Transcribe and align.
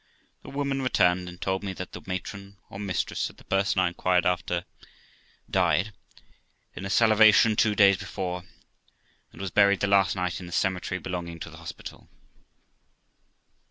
The 0.41 0.49
woman 0.49 0.81
returned, 0.81 1.29
and 1.29 1.39
told 1.39 1.63
me 1.63 1.73
that 1.73 1.91
the 1.91 2.01
matron, 2.07 2.57
or 2.71 2.79
mistress, 2.79 3.19
said, 3.19 3.37
the 3.37 3.43
person 3.43 3.77
I 3.79 3.87
inquired 3.87 4.25
after 4.25 4.65
died 5.47 5.93
in 6.75 6.87
a 6.87 6.89
salivation 6.89 7.55
two 7.55 7.75
days 7.75 7.97
before, 7.97 8.41
and 9.31 9.39
was 9.39 9.51
buried 9.51 9.79
the 9.81 9.85
last 9.85 10.15
night 10.15 10.39
in 10.39 10.47
the 10.47 10.51
cemetery 10.51 10.97
belonging 10.97 11.39
to 11.41 11.51
the 11.51 11.57
hospital. 11.57 12.09